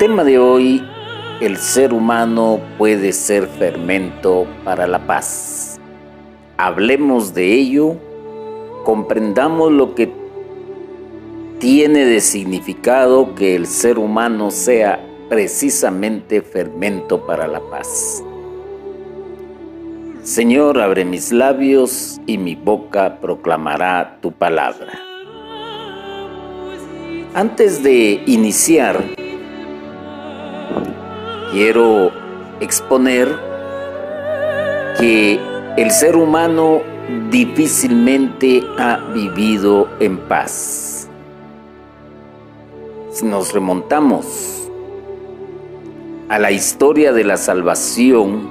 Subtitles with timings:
[0.00, 0.82] Tema de hoy,
[1.42, 5.78] el ser humano puede ser fermento para la paz.
[6.56, 7.96] Hablemos de ello,
[8.82, 10.10] comprendamos lo que
[11.58, 18.24] tiene de significado que el ser humano sea precisamente fermento para la paz.
[20.22, 24.98] Señor, abre mis labios y mi boca proclamará tu palabra.
[27.34, 29.19] Antes de iniciar,
[31.50, 32.12] quiero
[32.60, 33.28] exponer
[34.98, 35.40] que
[35.76, 36.82] el ser humano
[37.30, 41.08] difícilmente ha vivido en paz.
[43.12, 44.68] Si nos remontamos
[46.28, 48.48] a la historia de la salvación,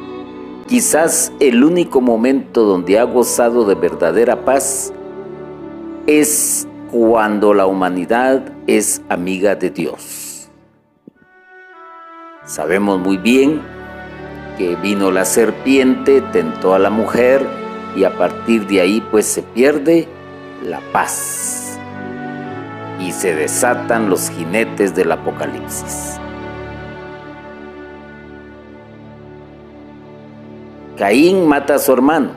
[0.68, 4.92] quizás el único momento donde ha gozado de verdadera paz
[6.06, 10.29] es cuando la humanidad es amiga de Dios.
[12.50, 13.61] Sabemos muy bien
[14.58, 17.47] que vino la serpiente, tentó a la mujer
[17.95, 20.08] y a partir de ahí pues se pierde
[20.66, 21.80] la paz
[23.00, 26.20] y se desatan los jinetes del apocalipsis.
[30.97, 32.31] Caín mata a su hermano.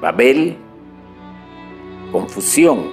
[0.00, 0.56] Babel,
[2.10, 2.86] confusión.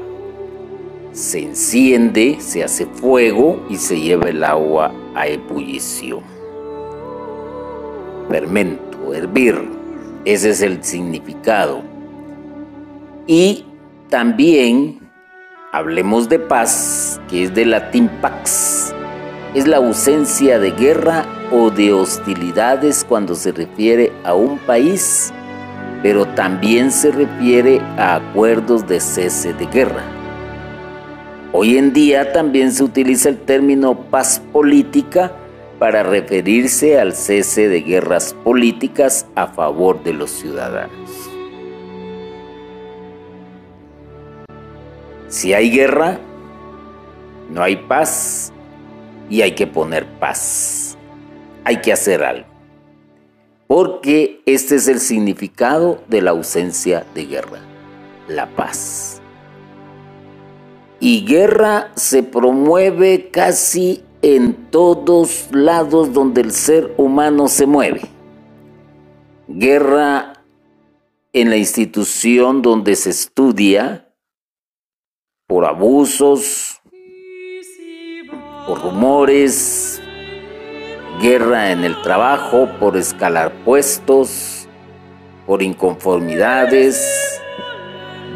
[1.18, 6.20] se enciende, se hace fuego y se lleva el agua a ebullición.
[8.28, 9.68] Fermento, hervir,
[10.24, 11.82] ese es el significado.
[13.26, 13.64] Y
[14.08, 15.00] también
[15.72, 18.94] hablemos de paz, que es de latín pax,
[19.54, 25.32] es la ausencia de guerra o de hostilidades cuando se refiere a un país,
[26.00, 30.17] pero también se refiere a acuerdos de cese de guerra.
[31.50, 35.32] Hoy en día también se utiliza el término paz política
[35.78, 41.10] para referirse al cese de guerras políticas a favor de los ciudadanos.
[45.28, 46.18] Si hay guerra,
[47.50, 48.52] no hay paz
[49.30, 50.98] y hay que poner paz.
[51.64, 52.46] Hay que hacer algo.
[53.66, 57.60] Porque este es el significado de la ausencia de guerra,
[58.26, 59.17] la paz
[61.00, 68.02] y guerra se promueve casi en todos lados donde el ser humano se mueve.
[69.46, 70.44] Guerra
[71.32, 74.12] en la institución donde se estudia
[75.46, 76.80] por abusos,
[78.66, 80.02] por rumores,
[81.22, 84.68] guerra en el trabajo, por escalar puestos,
[85.46, 87.40] por inconformidades,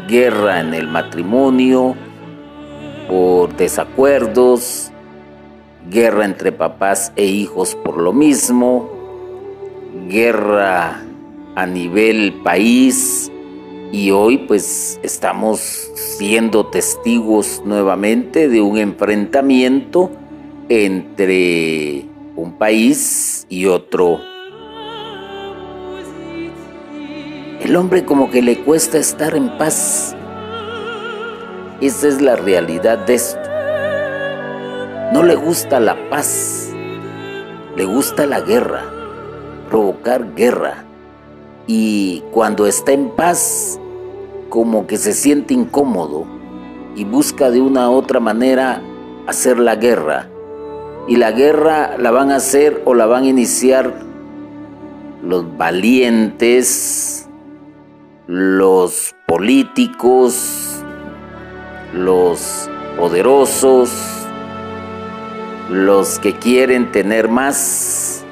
[0.07, 1.95] guerra en el matrimonio,
[3.07, 4.91] por desacuerdos,
[5.89, 8.89] guerra entre papás e hijos por lo mismo,
[10.07, 11.03] guerra
[11.55, 13.31] a nivel país
[13.91, 15.59] y hoy pues estamos
[15.95, 20.09] siendo testigos nuevamente de un enfrentamiento
[20.67, 22.05] entre
[22.35, 24.19] un país y otro.
[27.61, 30.15] El hombre como que le cuesta estar en paz
[31.87, 33.49] esa es la realidad de esto.
[35.11, 36.71] no le gusta la paz,
[37.75, 38.83] le gusta la guerra,
[39.69, 40.85] provocar guerra.
[41.67, 43.79] Y cuando está en paz,
[44.49, 46.25] como que se siente incómodo
[46.95, 48.81] y busca de una u otra manera
[49.27, 50.29] hacer la guerra.
[51.07, 53.93] Y la guerra la van a hacer o la van a iniciar
[55.21, 57.27] los valientes,
[58.27, 60.72] los políticos,
[61.93, 63.91] los poderosos,
[65.69, 68.25] los que quieren tener más,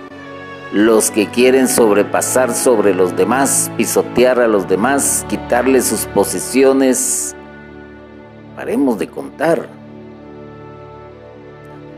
[0.74, 7.36] los que quieren sobrepasar sobre los demás, pisotear a los demás, quitarles sus posiciones.
[8.56, 9.70] Paremos de contar.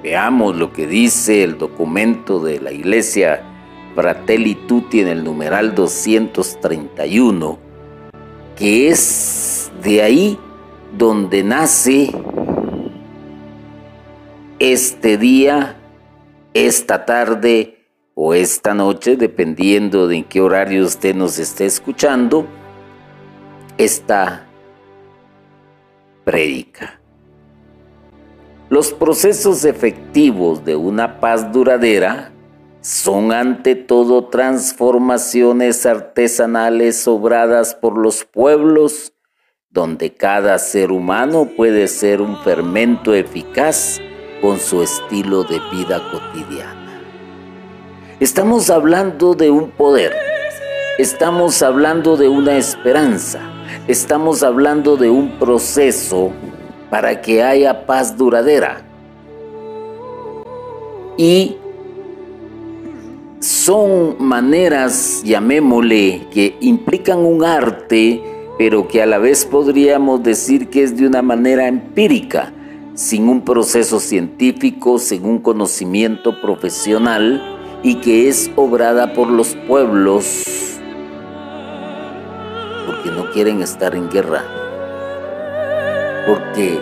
[0.01, 3.42] Veamos lo que dice el documento de la iglesia
[3.95, 7.57] Fratelli Tutti en el numeral 231,
[8.57, 10.38] que es de ahí
[10.98, 12.12] donde nace
[14.60, 15.75] este día,
[16.54, 22.45] esta tarde o esta noche, dependiendo de en qué horario usted nos esté escuchando,
[23.78, 24.48] esta
[26.24, 27.00] predica.
[28.69, 32.31] Los procesos efectivos de una paz duradera
[32.81, 39.12] son ante todo transformaciones artesanales obradas por los pueblos,
[39.74, 44.00] donde cada ser humano puede ser un fermento eficaz
[44.40, 47.02] con su estilo de vida cotidiana.
[48.20, 50.14] Estamos hablando de un poder,
[51.00, 53.42] estamos hablando de una esperanza,
[53.88, 56.31] estamos hablando de un proceso
[56.92, 58.84] para que haya paz duradera.
[61.18, 61.58] Y
[63.40, 70.84] son maneras, llamémosle, que implican un arte, pero que a la vez podríamos decir que
[70.84, 72.52] es de una manera empírica,
[72.96, 77.42] sin un proceso científico, sin un conocimiento profesional,
[77.82, 80.80] y que es obrada por los pueblos
[82.86, 84.44] porque no quieren estar en guerra,
[86.26, 86.80] porque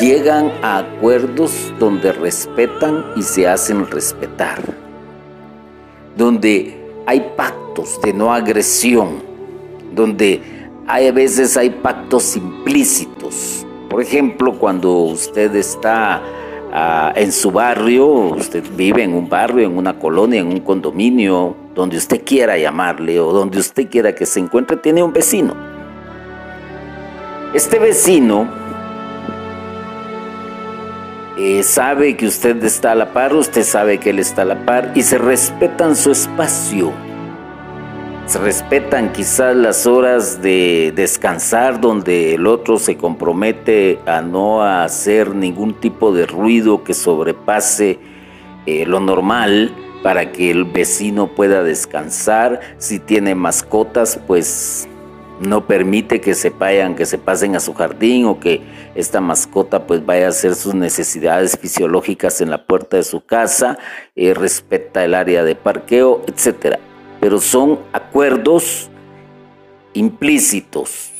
[0.00, 4.84] llegan a acuerdos donde respetan y se hacen respetar
[6.16, 9.22] donde hay pactos de no agresión,
[9.94, 10.40] donde
[10.86, 13.66] hay a veces hay pactos implícitos.
[13.88, 16.22] Por ejemplo, cuando usted está
[16.72, 21.56] ah, en su barrio, usted vive en un barrio, en una colonia, en un condominio,
[21.74, 25.54] donde usted quiera llamarle o donde usted quiera que se encuentre, tiene un vecino.
[27.54, 28.48] Este vecino
[31.38, 34.66] eh, sabe que usted está a la par, usted sabe que él está a la
[34.66, 36.92] par y se respetan su espacio.
[38.26, 45.34] Se respetan quizás las horas de descansar donde el otro se compromete a no hacer
[45.34, 47.98] ningún tipo de ruido que sobrepase
[48.64, 52.60] eh, lo normal para que el vecino pueda descansar.
[52.78, 54.88] Si tiene mascotas, pues
[55.38, 58.62] no permite que se vayan, que se pasen a su jardín o que
[58.94, 63.78] esta mascota pues vaya a hacer sus necesidades fisiológicas en la puerta de su casa,
[64.16, 66.78] eh, respeta el área de parqueo, etc.
[67.24, 68.90] Pero son acuerdos
[69.94, 71.10] implícitos.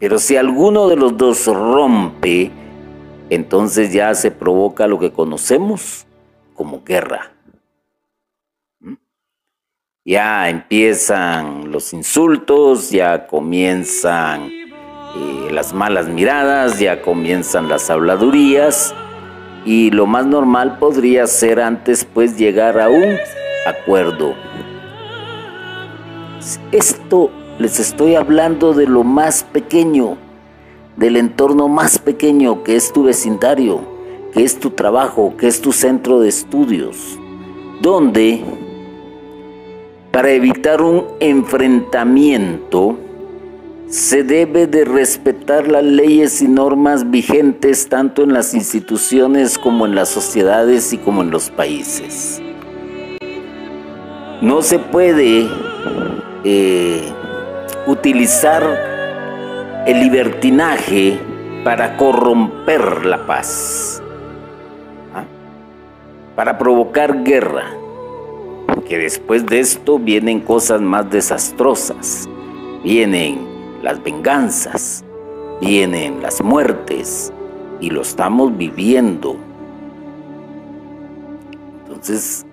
[0.00, 2.50] Pero si alguno de los dos rompe,
[3.30, 6.04] entonces ya se provoca lo que conocemos
[6.54, 7.38] como guerra
[10.08, 18.94] ya empiezan los insultos, ya comienzan eh, las malas miradas, ya comienzan las habladurías
[19.66, 23.18] y lo más normal podría ser antes pues llegar a un
[23.66, 24.34] acuerdo.
[26.72, 30.16] Esto les estoy hablando de lo más pequeño,
[30.96, 33.80] del entorno más pequeño que es tu vecindario,
[34.32, 37.18] que es tu trabajo, que es tu centro de estudios,
[37.82, 38.42] donde
[40.10, 42.98] para evitar un enfrentamiento,
[43.88, 49.94] se debe de respetar las leyes y normas vigentes tanto en las instituciones como en
[49.94, 52.42] las sociedades y como en los países.
[54.42, 55.48] No se puede
[56.44, 57.02] eh,
[57.86, 58.62] utilizar
[59.86, 61.18] el libertinaje
[61.64, 64.02] para corromper la paz,
[65.14, 65.24] ¿ah?
[66.36, 67.78] para provocar guerra
[68.88, 72.28] que después de esto vienen cosas más desastrosas.
[72.82, 73.46] Vienen
[73.82, 75.04] las venganzas,
[75.60, 77.32] vienen las muertes
[77.80, 79.36] y lo estamos viviendo.
[81.84, 82.46] Entonces,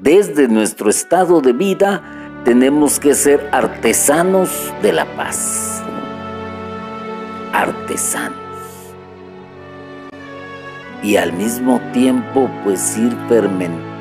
[0.00, 2.02] desde nuestro estado de vida
[2.44, 5.82] tenemos que ser artesanos de la paz.
[7.52, 8.40] Artesanos.
[11.02, 13.16] y al mismo tiempo pues ir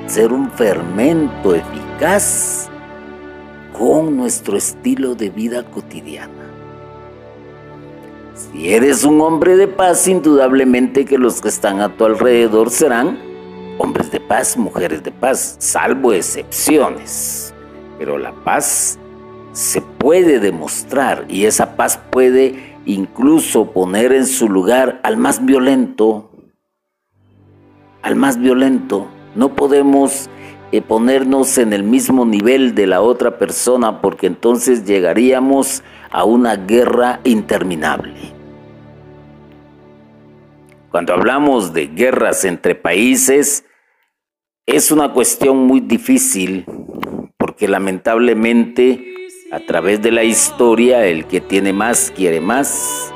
[0.08, 2.69] ser un fermento eficaz
[3.77, 6.34] con nuestro estilo de vida cotidiana.
[8.36, 13.19] Si eres un hombre de paz, indudablemente que los que están a tu alrededor serán
[13.77, 17.49] hombres de paz, mujeres de paz, salvo excepciones.
[18.00, 18.98] Pero la paz
[19.51, 26.32] se puede demostrar y esa paz puede incluso poner en su lugar al más violento,
[28.01, 29.08] al más violento.
[29.36, 30.29] No podemos
[30.72, 36.56] eh, ponernos en el mismo nivel de la otra persona porque entonces llegaríamos a una
[36.56, 38.34] guerra interminable.
[40.89, 43.65] Cuando hablamos de guerras entre países,
[44.65, 46.65] es una cuestión muy difícil
[47.60, 49.04] porque lamentablemente
[49.51, 53.13] a través de la historia el que tiene más quiere más,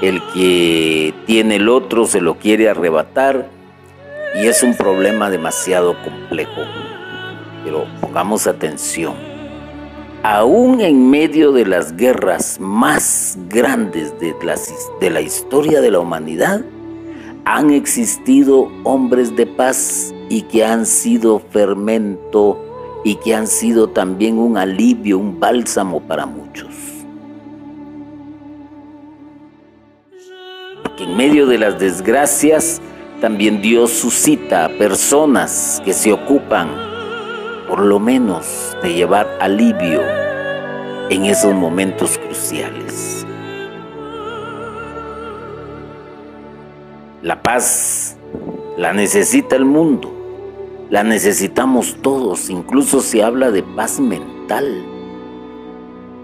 [0.00, 3.48] el que tiene el otro se lo quiere arrebatar
[4.40, 6.60] y es un problema demasiado complejo.
[7.64, 9.14] Pero pongamos atención.
[10.22, 14.54] Aún en medio de las guerras más grandes de la,
[15.00, 16.64] de la historia de la humanidad,
[17.44, 22.68] han existido hombres de paz y que han sido fermento
[23.04, 26.70] y que han sido también un alivio, un bálsamo para muchos.
[30.98, 32.80] En medio de las desgracias,
[33.20, 36.68] también Dios suscita a personas que se ocupan,
[37.68, 40.00] por lo menos, de llevar alivio
[41.10, 43.26] en esos momentos cruciales.
[47.22, 48.16] La paz
[48.76, 50.12] la necesita el mundo,
[50.92, 54.84] la necesitamos todos, incluso se habla de paz mental,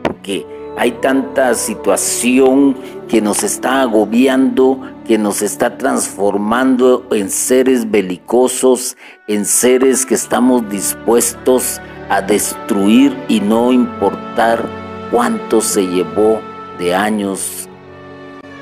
[0.02, 0.46] porque
[0.76, 2.76] hay tanta situación
[3.08, 10.68] que nos está agobiando, que nos está transformando en seres belicosos, en seres que estamos
[10.68, 14.68] dispuestos a destruir y no importar
[15.10, 16.42] cuánto se llevó
[16.78, 17.70] de años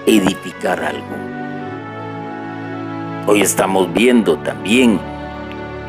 [0.06, 1.16] edificar algo.
[3.26, 5.00] Hoy estamos viendo también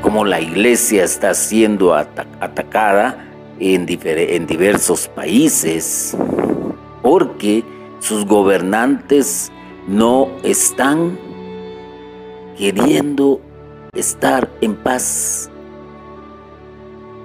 [0.07, 3.27] cómo la iglesia está siendo atacada
[3.59, 6.15] en, diversos países
[7.01, 7.65] porque
[7.99, 9.51] sus gobernantes
[9.85, 11.19] no están
[12.57, 13.41] queriendo
[13.95, 15.51] estar en paz.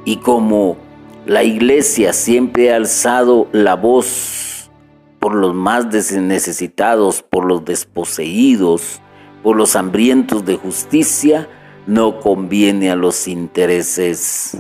[0.05, 0.77] Y como
[1.25, 4.73] la iglesia siempre ha alzado la voz
[5.21, 9.01] por los más necesitados, por los desposeídos,
[9.45, 11.49] por los hambrientos de justicia,
[11.87, 14.57] no conviene a los intereses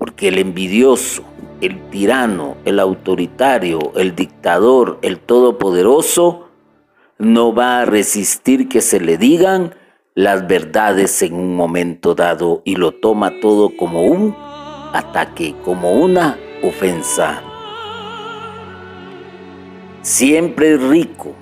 [0.00, 1.24] porque el envidioso,
[1.60, 6.48] el tirano, el autoritario, el dictador, el todopoderoso,
[7.18, 9.74] no va a resistir que se le digan
[10.14, 14.34] las verdades en un momento dado y lo toma todo como un
[14.94, 17.42] ataque, como una ofensa.
[20.00, 21.34] Siempre rico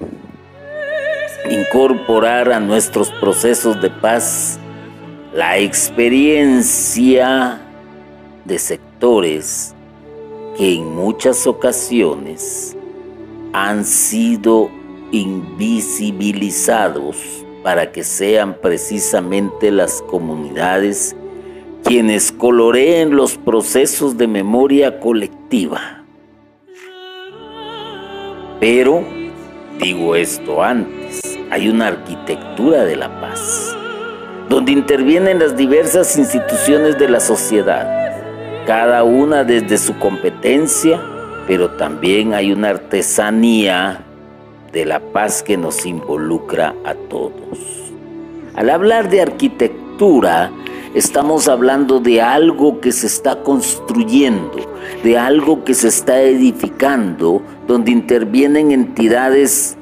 [1.51, 4.61] incorporar a nuestros procesos de paz
[5.33, 7.63] la experiencia
[8.45, 9.75] de sectores
[10.57, 12.77] que en muchas ocasiones
[13.53, 14.71] han sido
[15.13, 21.17] invisibilizados para que sean precisamente las comunidades
[21.85, 26.05] quienes coloreen los procesos de memoria colectiva.
[28.61, 29.05] Pero,
[29.81, 30.98] digo esto antes,
[31.51, 33.77] hay una arquitectura de la paz,
[34.49, 37.99] donde intervienen las diversas instituciones de la sociedad
[38.69, 41.01] cada una desde su competencia,
[41.47, 44.05] pero también hay una artesanía
[44.71, 47.59] de la paz que nos involucra a todos.
[48.55, 50.51] Al hablar de arquitectura,
[50.95, 54.59] estamos hablando de algo que se está construyendo,
[55.03, 59.78] de algo que se está edificando, donde intervienen entidades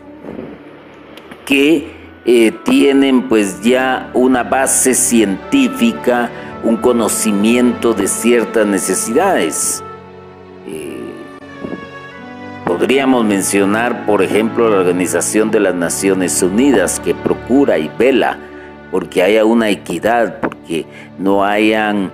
[1.46, 1.88] que
[2.26, 6.28] eh, tienen pues ya una base científica,
[6.64, 9.82] un conocimiento de ciertas necesidades.
[10.66, 10.98] Eh,
[12.66, 18.38] podríamos mencionar, por ejemplo, la Organización de las Naciones Unidas que procura y vela
[18.90, 20.86] porque haya una equidad, porque
[21.18, 22.12] no hayan,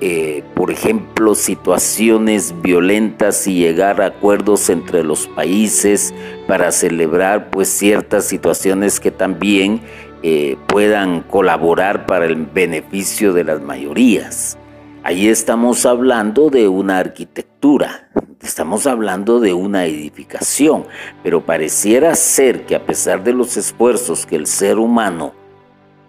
[0.00, 6.14] eh, por ejemplo, situaciones violentas y llegar a acuerdos entre los países
[6.46, 9.80] para celebrar pues ciertas situaciones que también
[10.22, 14.56] eh, puedan colaborar para el beneficio de las mayorías.
[15.02, 18.08] Ahí estamos hablando de una arquitectura,
[18.40, 20.86] estamos hablando de una edificación,
[21.22, 25.34] pero pareciera ser que a pesar de los esfuerzos que el ser humano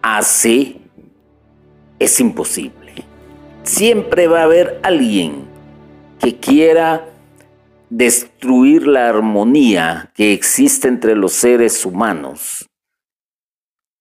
[0.01, 0.77] hace,
[1.99, 2.93] es imposible.
[3.63, 5.43] Siempre va a haber alguien
[6.19, 7.05] que quiera
[7.89, 12.69] destruir la armonía que existe entre los seres humanos.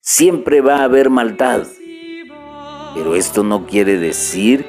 [0.01, 1.67] Siempre va a haber maldad.
[2.95, 4.65] Pero esto no quiere decir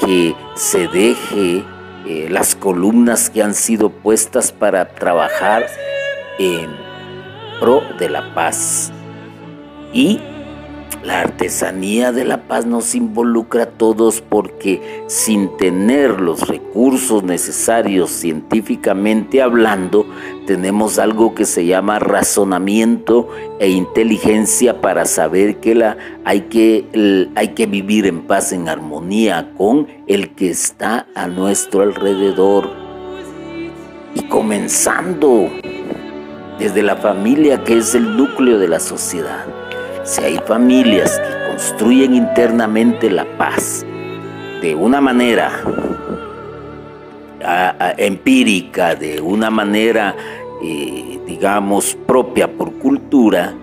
[0.00, 1.64] que se deje
[2.06, 5.66] eh, las columnas que han sido puestas para trabajar
[6.38, 6.70] en
[7.60, 8.92] pro de la paz.
[9.92, 10.20] Y
[11.02, 18.10] la artesanía de la paz nos involucra a todos porque sin tener los recursos necesarios
[18.10, 20.06] científicamente hablando,
[20.46, 23.28] tenemos algo que se llama razonamiento
[23.60, 29.52] e inteligencia para saber que la, hay, que, hay que vivir en paz, en armonía
[29.56, 32.70] con el que está a nuestro alrededor.
[34.14, 35.48] Y comenzando
[36.58, 39.46] desde la familia que es el núcleo de la sociedad
[40.08, 43.84] si hay familias que construyen internamente la paz
[44.62, 45.52] de una manera
[47.98, 50.16] empírica, de una manera,
[50.62, 53.54] eh, digamos, propia por cultura,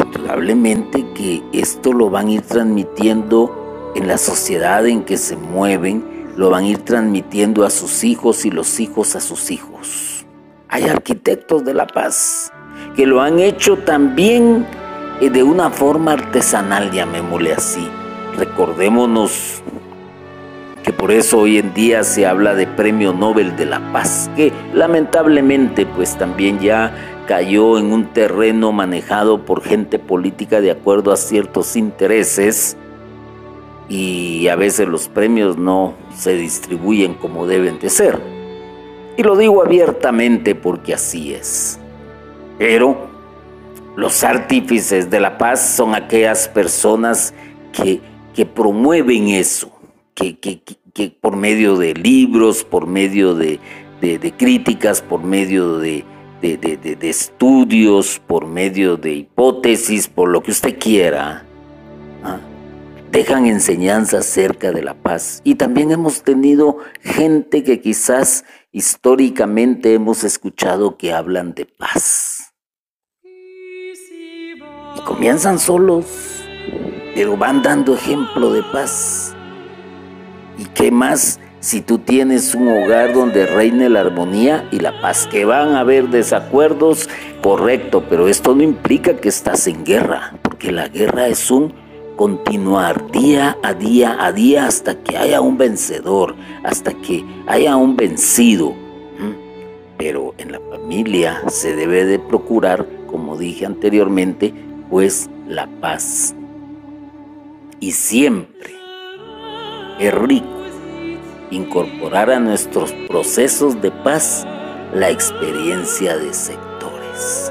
[0.00, 6.32] indudablemente que esto lo van a ir transmitiendo en la sociedad en que se mueven,
[6.36, 10.26] lo van a ir transmitiendo a sus hijos y los hijos a sus hijos.
[10.68, 12.50] Hay arquitectos de la paz
[12.96, 14.66] que lo han hecho también
[15.20, 17.88] de una forma artesanal, llamémosle así.
[18.36, 19.62] Recordémonos
[20.82, 24.52] que por eso hoy en día se habla de Premio Nobel de la Paz, que
[24.74, 26.94] lamentablemente pues también ya
[27.26, 32.76] cayó en un terreno manejado por gente política de acuerdo a ciertos intereses
[33.88, 38.18] y a veces los premios no se distribuyen como deben de ser.
[39.16, 41.78] Y lo digo abiertamente porque así es.
[42.58, 43.11] Pero
[43.96, 47.34] los artífices de la paz son aquellas personas
[47.72, 48.00] que,
[48.34, 49.72] que promueven eso,
[50.14, 53.60] que, que, que, por medio de libros, por medio de,
[54.00, 56.04] de, críticas, por medio de,
[56.40, 61.44] de, estudios, por medio de hipótesis, por lo que usted quiera,
[62.24, 62.40] ¿ah?
[63.10, 65.42] dejan enseñanza acerca de la paz.
[65.44, 72.31] Y también hemos tenido gente que quizás históricamente hemos escuchado que hablan de paz
[75.00, 76.04] comienzan solos,
[77.14, 79.34] pero van dando ejemplo de paz.
[80.58, 85.26] ¿Y qué más si tú tienes un hogar donde reine la armonía y la paz?
[85.26, 87.08] Que van a haber desacuerdos,
[87.42, 91.72] correcto, pero esto no implica que estás en guerra, porque la guerra es un
[92.16, 97.96] continuar día a día a día hasta que haya un vencedor, hasta que haya un
[97.96, 98.74] vencido.
[99.96, 104.52] Pero en la familia se debe de procurar, como dije anteriormente,
[104.92, 106.34] pues la paz.
[107.80, 108.74] Y siempre
[109.98, 110.46] es rico
[111.50, 114.46] incorporar a nuestros procesos de paz
[114.92, 117.50] la experiencia de sectores.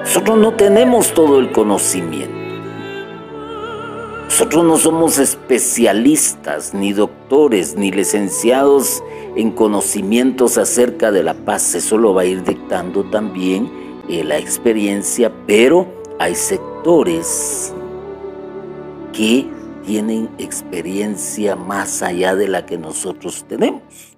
[0.00, 2.34] Nosotros no tenemos todo el conocimiento.
[4.24, 9.04] Nosotros no somos especialistas, ni doctores, ni licenciados
[9.36, 11.76] en conocimientos acerca de la paz.
[11.76, 15.86] Eso lo va a ir dictando también eh, la experiencia, pero
[16.18, 17.74] hay sectores
[19.12, 19.46] que
[19.84, 24.16] tienen experiencia más allá de la que nosotros tenemos.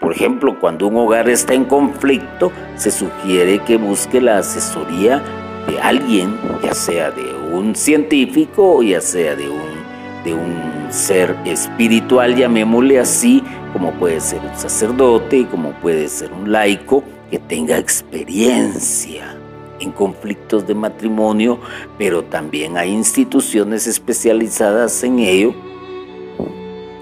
[0.00, 5.22] Por ejemplo, cuando un hogar está en conflicto, se sugiere que busque la asesoría
[5.66, 11.34] de alguien, ya sea de un científico o ya sea de un, de un ser
[11.44, 13.42] espiritual, llamémosle así,
[13.72, 19.36] como puede ser un sacerdote, como puede ser un laico, que tenga experiencia
[19.80, 21.60] en conflictos de matrimonio,
[21.98, 25.54] pero también hay instituciones especializadas en ello,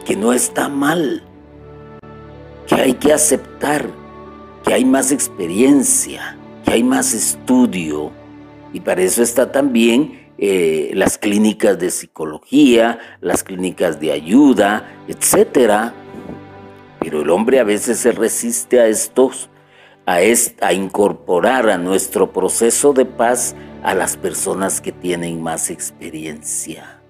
[0.04, 1.22] que no está mal,
[2.66, 3.88] que hay que aceptar,
[4.64, 8.10] que hay más experiencia, que hay más estudio,
[8.72, 15.94] y para eso está también eh, las clínicas de psicología, las clínicas de ayuda, etcétera.
[16.98, 19.48] Pero el hombre a veces se resiste a estos
[20.06, 27.02] a, incorporar a nuestro proceso de paz a las personas que tienen más experiencia.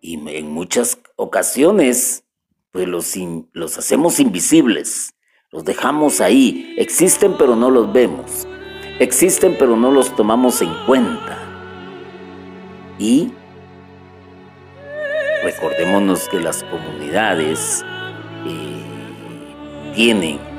[0.00, 2.24] Y en muchas ocasiones,
[2.70, 3.14] pues los,
[3.52, 5.14] los hacemos invisibles,
[5.50, 8.46] los dejamos ahí, existen pero no los vemos,
[9.00, 11.38] existen pero no los tomamos en cuenta.
[12.98, 13.32] Y
[15.42, 17.84] recordémonos que las comunidades
[18.46, 20.57] eh, tienen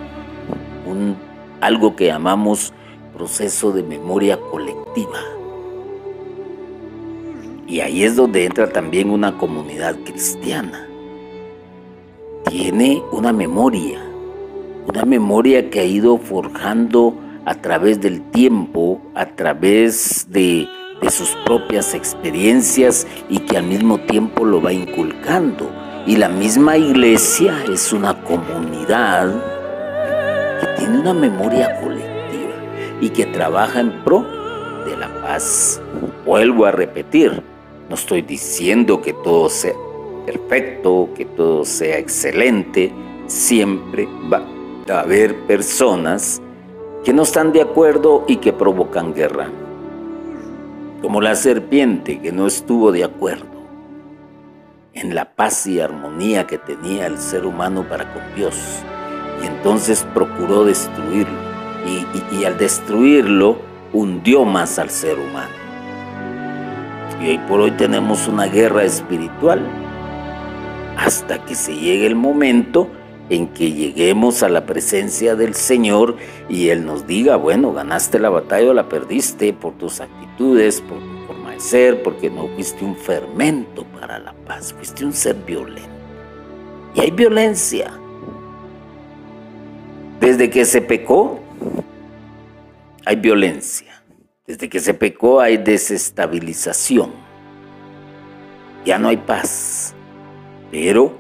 [1.62, 2.74] algo que llamamos
[3.14, 5.20] proceso de memoria colectiva.
[7.68, 10.88] Y ahí es donde entra también una comunidad cristiana.
[12.50, 14.00] Tiene una memoria,
[14.88, 17.14] una memoria que ha ido forjando
[17.46, 20.68] a través del tiempo, a través de,
[21.10, 25.70] sus propias experiencias y que al mismo tiempo lo va inculcando.
[26.06, 29.59] Y la misma iglesia es una comunidad
[30.80, 32.54] tiene una memoria colectiva
[33.02, 34.26] y que trabaja en pro
[34.86, 35.82] de la paz.
[36.26, 37.44] Vuelvo a repetir,
[37.90, 39.74] no estoy diciendo que todo sea
[40.26, 42.92] perfecto, que todo sea excelente,
[43.28, 44.42] siempre va
[44.90, 46.42] a haber personas
[47.04, 49.50] que no están de acuerdo y que provocan guerra.
[51.02, 53.60] Como la serpiente que no estuvo de acuerdo
[54.94, 58.56] en la paz y armonía que tenía el ser humano para con Dios.
[59.42, 61.50] Y entonces procuró destruirlo.
[62.32, 63.58] Y, al destruirlo
[63.94, 65.50] hundió más al ser humano.
[67.22, 69.62] Y hoy por hoy tenemos una guerra espiritual
[70.98, 72.90] hasta que se llegue el momento
[73.30, 76.18] en que lleguemos a la presencia del Señor
[76.50, 80.98] y Él nos diga, bueno, ganaste la batalla o la perdiste por tus actitudes, por
[81.00, 85.36] tu forma de ser, porque no fuiste un fermento para la paz, fuiste un ser
[85.36, 85.90] violento.
[86.96, 87.92] Y hay violencia.
[90.30, 91.40] Desde que se pecó,
[93.04, 94.04] hay violencia.
[94.46, 97.14] Desde que se pecó hay desestabilización.
[98.86, 99.96] Ya no hay paz.
[100.70, 101.18] Pero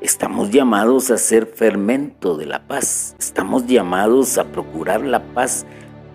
[0.00, 3.16] Estamos llamados a ser fermento de la paz.
[3.18, 5.64] Estamos llamados a procurar la paz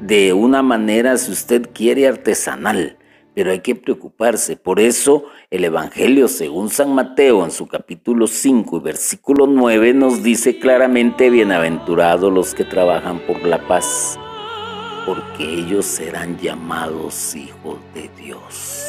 [0.01, 2.97] de una manera, si usted quiere, artesanal.
[3.37, 4.55] Pero hay que preocuparse.
[4.55, 10.23] Por eso el Evangelio según San Mateo en su capítulo 5 y versículo 9 nos
[10.23, 14.17] dice claramente, bienaventurados los que trabajan por la paz,
[15.05, 18.87] porque ellos serán llamados hijos de Dios.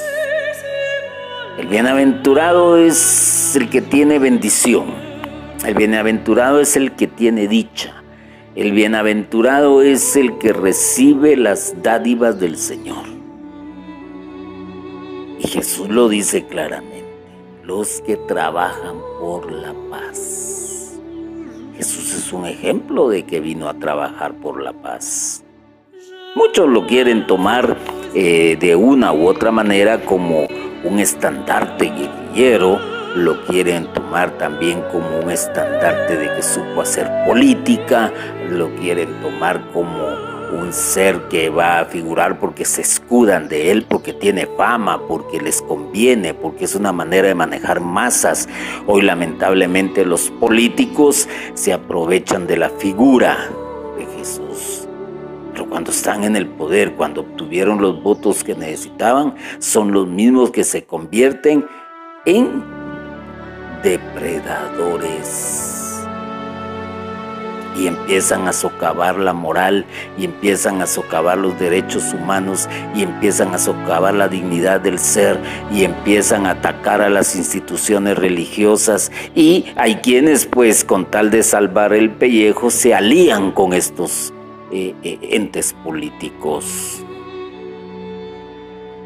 [1.59, 4.87] El bienaventurado es el que tiene bendición.
[5.67, 8.03] El bienaventurado es el que tiene dicha.
[8.55, 13.17] El bienaventurado es el que recibe las dádivas del Señor.
[15.38, 17.07] Y Jesús lo dice claramente,
[17.62, 20.98] los que trabajan por la paz.
[21.77, 25.44] Jesús es un ejemplo de que vino a trabajar por la paz.
[26.35, 27.77] Muchos lo quieren tomar
[28.14, 30.48] eh, de una u otra manera como
[30.85, 32.79] un estandarte guerrillero,
[33.14, 38.12] lo quieren tomar también como un estandarte de que supo hacer política,
[38.51, 43.85] lo quieren tomar como un ser que va a figurar porque se escudan de él,
[43.89, 48.49] porque tiene fama, porque les conviene, porque es una manera de manejar masas.
[48.87, 53.37] Hoy lamentablemente los políticos se aprovechan de la figura
[53.99, 54.89] de Jesús
[55.69, 60.65] cuando están en el poder, cuando obtuvieron los votos que necesitaban, son los mismos que
[60.65, 61.67] se convierten
[62.25, 62.63] en
[63.83, 65.88] depredadores.
[67.79, 69.87] Y empiezan a socavar la moral,
[70.19, 75.38] y empiezan a socavar los derechos humanos, y empiezan a socavar la dignidad del ser,
[75.73, 79.12] y empiezan a atacar a las instituciones religiosas.
[79.35, 84.33] Y hay quienes, pues, con tal de salvar el pellejo, se alían con estos
[84.73, 87.05] eh, eh, entes políticos.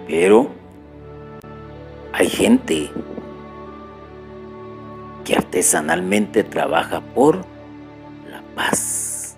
[0.09, 0.51] Pero
[2.13, 2.91] hay gente
[5.25, 7.52] que artesanalmente trabaja por
[8.55, 9.37] paz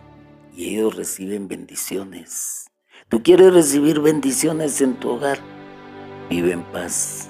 [0.57, 2.66] y ellos reciben bendiciones.
[3.09, 5.38] ¿Tú quieres recibir bendiciones en tu hogar?
[6.31, 7.29] Vive en paz.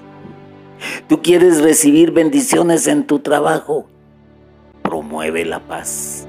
[1.09, 3.89] ¿Tú quieres recibir bendiciones en tu trabajo?
[4.83, 6.27] Promueve la paz.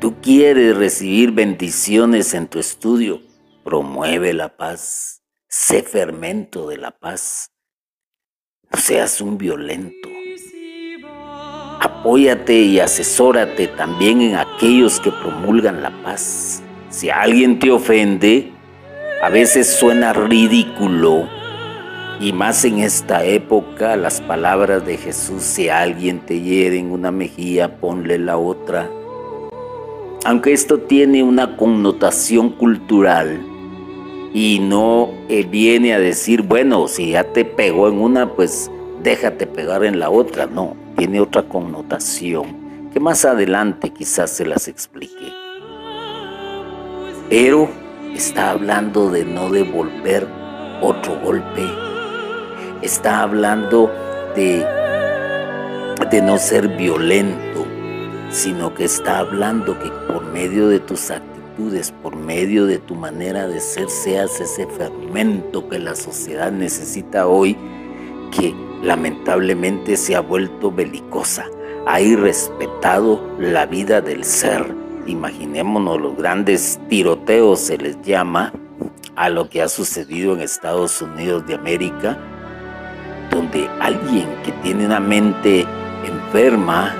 [0.00, 3.22] Tú quieres recibir bendiciones en tu estudio,
[3.64, 7.52] promueve la paz, sé fermento de la paz.
[8.72, 10.08] No seas un violento.
[12.02, 16.60] Apóyate y asesórate también en aquellos que promulgan la paz.
[16.90, 18.50] Si alguien te ofende,
[19.22, 21.28] a veces suena ridículo.
[22.20, 27.12] Y más en esta época, las palabras de Jesús, si alguien te hiere en una
[27.12, 28.90] mejilla, ponle la otra
[30.24, 33.40] aunque esto tiene una connotación cultural
[34.32, 38.70] y no eh, viene a decir, bueno, si ya te pegó en una, pues
[39.02, 44.68] déjate pegar en la otra, no, tiene otra connotación que más adelante quizás se las
[44.68, 45.32] explique.
[47.28, 47.68] Pero
[48.14, 50.28] está hablando de no devolver
[50.80, 51.68] otro golpe,
[52.82, 53.90] está hablando
[54.36, 54.64] de,
[56.08, 57.66] de no ser violento,
[58.30, 63.48] sino que está hablando que por medio de tus actitudes, por medio de tu manera
[63.48, 67.56] de ser, seas ese fermento que la sociedad necesita hoy,
[68.30, 71.46] que lamentablemente se ha vuelto belicosa,
[71.86, 74.74] ha irrespetado la vida del ser.
[75.06, 78.52] Imaginémonos los grandes tiroteos, se les llama,
[79.16, 82.18] a lo que ha sucedido en Estados Unidos de América,
[83.30, 85.66] donde alguien que tiene una mente
[86.04, 86.94] enferma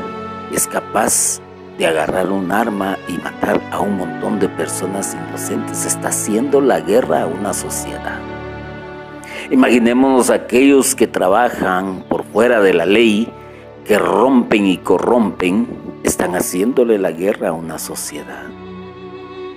[0.53, 1.40] es capaz
[1.79, 5.87] de agarrar un arma y matar a un montón de personas inocentes.
[5.87, 8.32] Está haciendo la guerra a una sociedad.
[9.53, 13.31] Imaginémonos aquellos que trabajan por fuera de la ley,
[13.85, 15.67] que rompen y corrompen,
[16.05, 18.47] están haciéndole la guerra a una sociedad.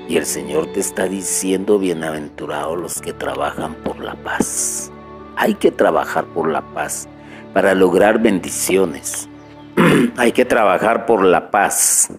[0.10, 4.92] Y el Señor te está diciendo, bienaventurados los que trabajan por la paz.
[5.38, 7.08] Hay que trabajar por la paz
[7.54, 9.30] para lograr bendiciones.
[10.18, 12.12] Hay que trabajar por la paz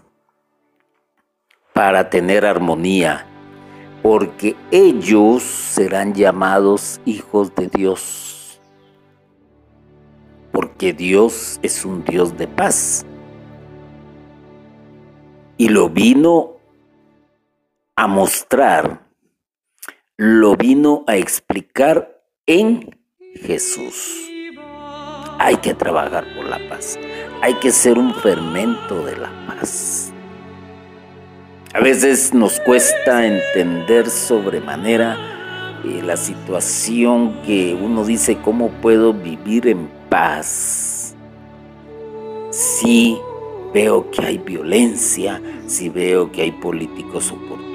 [1.74, 3.26] para tener armonía,
[4.06, 8.60] porque ellos serán llamados hijos de Dios.
[10.52, 13.04] Porque Dios es un Dios de paz.
[15.56, 16.52] Y lo vino
[17.96, 19.08] a mostrar,
[20.16, 22.96] lo vino a explicar en
[23.34, 24.30] Jesús.
[25.40, 26.96] Hay que trabajar por la paz.
[27.42, 30.12] Hay que ser un fermento de la paz.
[31.76, 35.18] A veces nos cuesta entender sobremanera
[35.84, 41.14] eh, la situación que uno dice, ¿cómo puedo vivir en paz?
[42.50, 43.18] Si
[43.74, 47.66] veo que hay violencia, si veo que hay políticos oportunos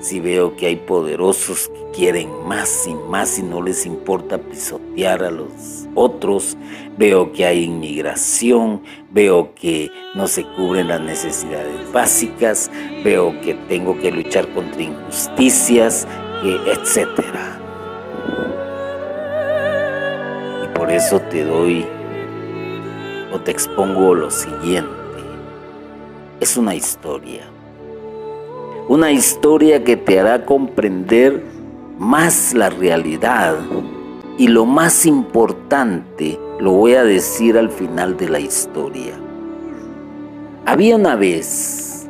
[0.00, 5.22] si veo que hay poderosos que quieren más y más y no les importa pisotear
[5.22, 6.56] a los otros,
[6.98, 12.70] veo que hay inmigración, veo que no se cubren las necesidades básicas,
[13.04, 16.06] veo que tengo que luchar contra injusticias,
[16.42, 17.20] etc.
[20.64, 21.86] Y por eso te doy
[23.32, 24.90] o te expongo lo siguiente.
[26.40, 27.54] Es una historia
[28.86, 31.53] una historia que te hará comprender
[31.98, 33.56] más la realidad.
[34.36, 39.14] Y lo más importante lo voy a decir al final de la historia.
[40.66, 42.08] Había una vez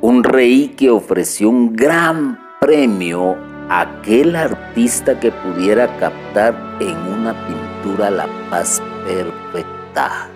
[0.00, 3.36] un rey que ofreció un gran premio
[3.68, 10.28] a aquel artista que pudiera captar en una pintura la paz perfecta.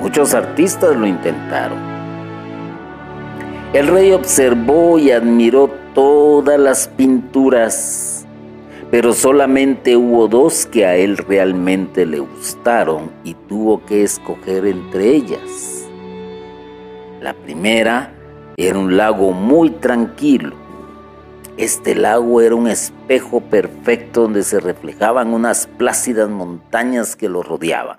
[0.00, 1.98] Muchos artistas lo intentaron
[3.74, 8.24] el rey observó y admiró todas las pinturas,
[8.88, 15.10] pero solamente hubo dos que a él realmente le gustaron y tuvo que escoger entre
[15.10, 15.88] ellas.
[17.20, 18.12] La primera
[18.56, 20.54] era un lago muy tranquilo.
[21.56, 27.98] Este lago era un espejo perfecto donde se reflejaban unas plácidas montañas que lo rodeaban.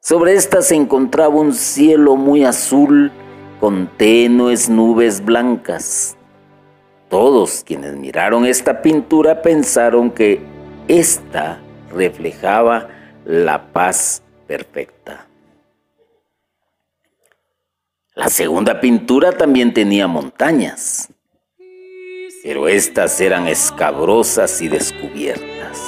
[0.00, 3.10] Sobre esta se encontraba un cielo muy azul
[3.58, 6.18] con tenues nubes blancas.
[7.12, 10.40] Todos quienes miraron esta pintura pensaron que
[10.88, 11.60] ésta
[11.94, 12.88] reflejaba
[13.26, 15.26] la paz perfecta.
[18.14, 21.10] La segunda pintura también tenía montañas,
[22.42, 25.82] pero estas eran escabrosas y descubiertas.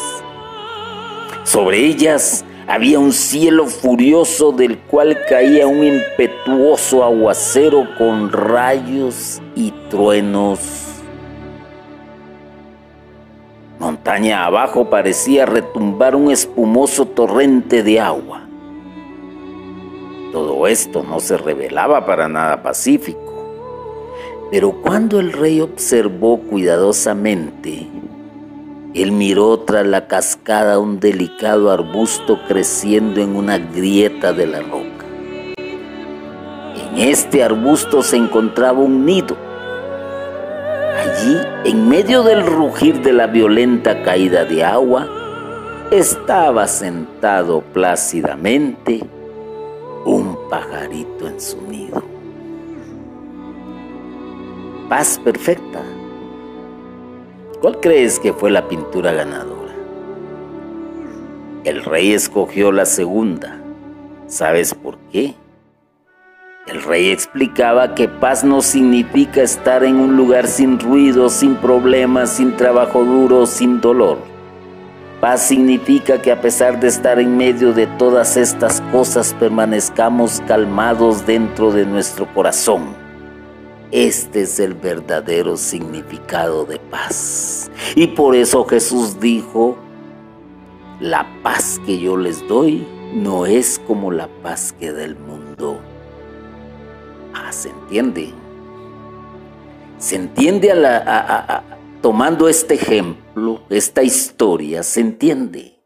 [1.44, 9.70] Sobre ellas había un cielo furioso del cual caía un impetuoso aguacero con rayos y
[9.88, 10.93] truenos.
[13.78, 18.42] Montaña abajo parecía retumbar un espumoso torrente de agua.
[20.32, 23.20] Todo esto no se revelaba para nada pacífico.
[24.50, 27.88] Pero cuando el rey observó cuidadosamente
[28.94, 35.04] él miró tras la cascada un delicado arbusto creciendo en una grieta de la roca.
[35.56, 39.36] En este arbusto se encontraba un nido.
[41.04, 45.08] Allí, en medio del rugir de la violenta caída de agua,
[45.90, 49.00] estaba sentado plácidamente
[50.04, 52.02] un pajarito en su nido.
[54.88, 55.82] Paz perfecta
[57.64, 59.72] ¿Cuál crees que fue la pintura ganadora?
[61.64, 63.58] El rey escogió la segunda.
[64.26, 65.34] ¿Sabes por qué?
[66.66, 72.30] El rey explicaba que paz no significa estar en un lugar sin ruido, sin problemas,
[72.30, 74.16] sin trabajo duro, sin dolor.
[75.20, 81.26] Paz significa que a pesar de estar en medio de todas estas cosas permanezcamos calmados
[81.26, 82.96] dentro de nuestro corazón.
[83.90, 87.70] Este es el verdadero significado de paz.
[87.94, 89.76] Y por eso Jesús dijo,
[90.98, 95.43] la paz que yo les doy no es como la paz que da el mundo.
[97.34, 98.32] Ah, ¿se entiende?
[99.98, 101.64] Se entiende a la,
[102.00, 105.80] tomando este ejemplo, esta historia, se entiende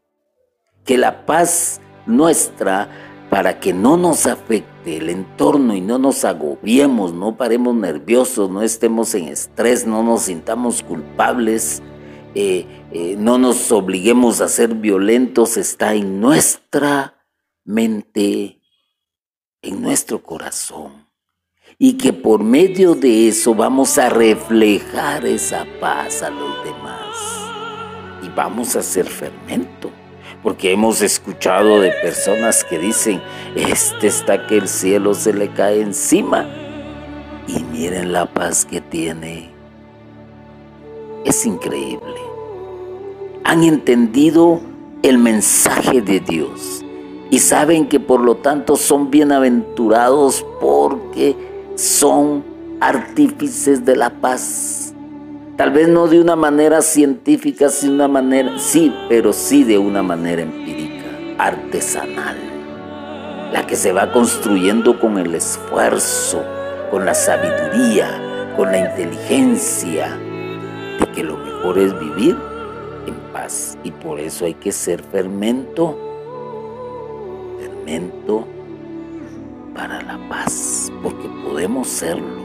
[0.85, 2.89] que la paz nuestra,
[3.31, 8.61] para que no nos afecte el entorno y no nos agobiemos, no paremos nerviosos, no
[8.61, 11.81] estemos en estrés, no nos sintamos culpables,
[12.35, 17.25] eh, eh, no nos obliguemos a ser violentos, está en nuestra
[17.63, 18.61] mente,
[19.63, 21.08] en nuestro corazón
[21.81, 27.15] y que por medio de eso vamos a reflejar esa paz a los demás
[28.21, 29.89] y vamos a ser fermento.
[30.43, 33.21] Porque hemos escuchado de personas que dicen,
[33.55, 36.49] este está que el cielo se le cae encima
[37.47, 39.49] y miren la paz que tiene.
[41.23, 42.19] Es increíble.
[43.45, 44.59] Han entendido
[45.01, 46.83] el mensaje de Dios
[47.31, 51.48] y saben que por lo tanto son bienaventurados porque
[51.79, 52.43] son
[52.81, 54.93] artífices de la paz.
[55.55, 60.03] Tal vez no de una manera científica, sino una manera, sí, pero sí de una
[60.03, 61.05] manera empírica,
[61.37, 62.37] artesanal,
[63.53, 66.43] la que se va construyendo con el esfuerzo,
[66.91, 70.17] con la sabiduría, con la inteligencia,
[70.99, 72.37] de que lo mejor es vivir
[73.07, 73.77] en paz.
[73.85, 75.97] Y por eso hay que ser fermento,
[77.57, 78.58] fermento
[79.73, 82.43] para la paz, porque podemos serlo,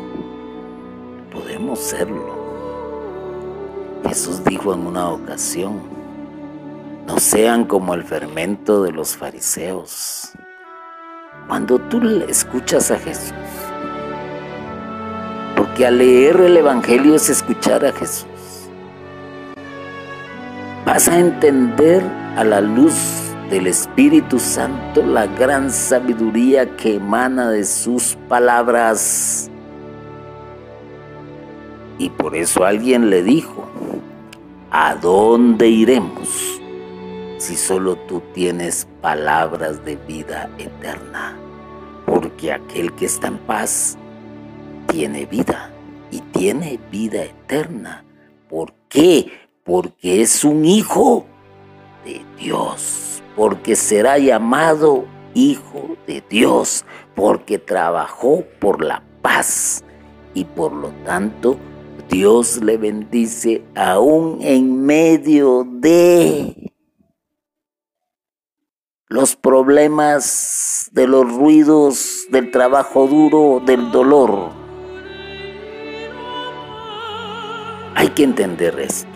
[1.32, 2.44] podemos serlo.
[4.06, 5.80] Jesús dijo en una ocasión,
[7.06, 10.32] no sean como el fermento de los fariseos.
[11.48, 13.34] Cuando tú escuchas a Jesús,
[15.56, 18.26] porque al leer el Evangelio es escuchar a Jesús,
[20.86, 22.02] vas a entender
[22.36, 23.23] a la luz
[23.54, 29.48] del Espíritu Santo la gran sabiduría que emana de sus palabras.
[31.96, 33.68] Y por eso alguien le dijo,
[34.72, 36.60] ¿a dónde iremos
[37.38, 41.36] si solo tú tienes palabras de vida eterna?
[42.06, 43.96] Porque aquel que está en paz
[44.88, 45.70] tiene vida
[46.10, 48.04] y tiene vida eterna.
[48.48, 49.30] ¿Por qué?
[49.62, 51.24] Porque es un hijo
[52.04, 56.84] de Dios porque será llamado Hijo de Dios,
[57.16, 59.82] porque trabajó por la paz
[60.32, 61.58] y por lo tanto
[62.08, 66.72] Dios le bendice aún en medio de
[69.08, 74.50] los problemas, de los ruidos, del trabajo duro, del dolor.
[77.96, 79.13] Hay que entender esto.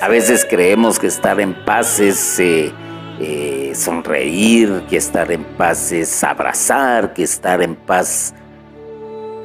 [0.00, 2.72] A veces creemos que estar en paz es eh,
[3.18, 8.32] eh, sonreír, que estar en paz es abrazar, que estar en paz...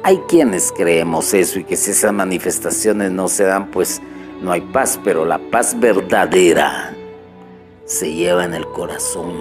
[0.04, 4.00] Hay quienes creemos eso y que si esas manifestaciones no se dan, pues
[4.42, 6.94] no hay paz, pero la paz verdadera
[7.86, 9.32] se lleva en el corazón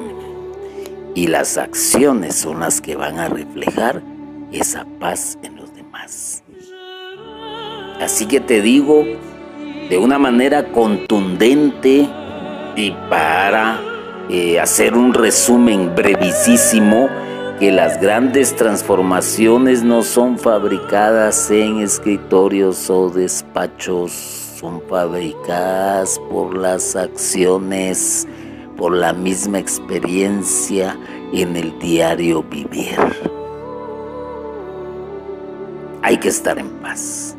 [1.13, 4.01] y las acciones son las que van a reflejar
[4.51, 6.43] esa paz en los demás.
[7.99, 9.05] Así que te digo,
[9.93, 12.09] de una manera contundente
[12.75, 13.79] y para
[14.27, 17.09] eh, hacer un resumen brevísimo
[17.59, 24.11] que las grandes transformaciones no son fabricadas en escritorios o despachos,
[24.59, 28.27] son fabricadas por las acciones,
[28.75, 30.97] por la misma experiencia
[31.33, 32.97] en el diario vivir.
[36.01, 37.37] Hay que estar en paz.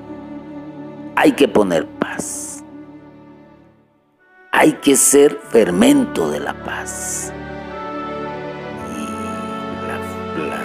[1.16, 1.86] Hay que poner
[4.56, 7.32] hay que ser fermento de la paz.
[8.96, 9.04] Y
[10.48, 10.60] la,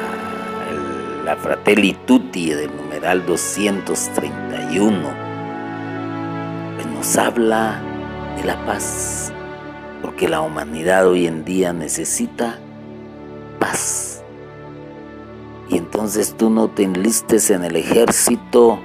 [1.26, 5.10] la Fratelli Tutti del numeral 231
[6.76, 7.82] pues nos habla
[8.38, 9.34] de la paz,
[10.04, 12.60] porque la humanidad hoy en día necesita
[13.60, 14.24] paz.
[15.68, 18.80] Y entonces tú no te enlistes en el ejército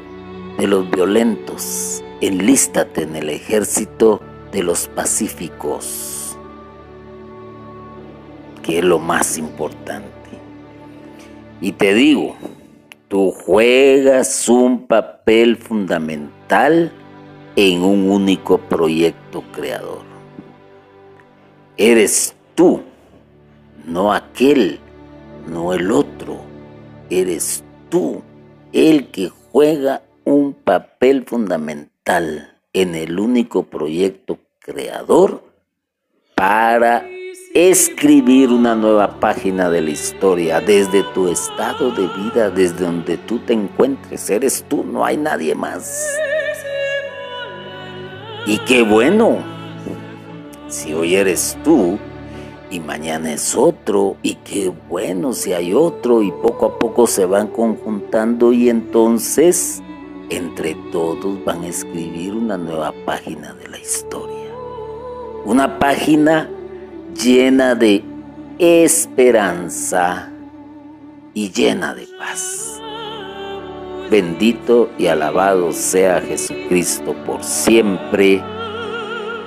[0.58, 4.20] de los violentos, enlístate en el ejército
[4.52, 6.36] de los pacíficos,
[8.62, 10.08] que es lo más importante.
[11.60, 12.36] Y te digo,
[13.08, 16.92] tú juegas un papel fundamental
[17.56, 20.02] en un único proyecto creador.
[21.76, 22.82] Eres tú,
[23.84, 24.78] no aquel,
[25.48, 26.40] no el otro.
[27.10, 28.22] Eres tú
[28.72, 35.42] el que juega un papel fundamental en el único proyecto creador
[36.34, 37.06] para
[37.54, 43.38] escribir una nueva página de la historia desde tu estado de vida, desde donde tú
[43.38, 44.28] te encuentres.
[44.28, 46.18] Eres tú, no hay nadie más.
[48.46, 49.38] Y qué bueno,
[50.68, 51.98] si hoy eres tú
[52.70, 57.24] y mañana es otro, y qué bueno si hay otro y poco a poco se
[57.24, 59.80] van conjuntando y entonces
[60.30, 64.52] entre todos van a escribir una nueva página de la historia.
[65.44, 66.48] Una página
[67.14, 68.02] llena de
[68.58, 70.30] esperanza
[71.34, 72.80] y llena de paz.
[74.10, 78.42] Bendito y alabado sea Jesucristo por siempre.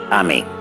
[0.09, 0.56] Amén.